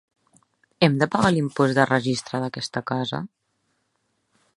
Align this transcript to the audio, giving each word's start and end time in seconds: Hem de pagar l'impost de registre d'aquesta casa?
Hem 0.85 0.95
de 1.01 1.07
pagar 1.15 1.29
l'impost 1.35 1.77
de 1.79 1.85
registre 1.91 2.39
d'aquesta 2.45 2.83
casa? 2.93 3.21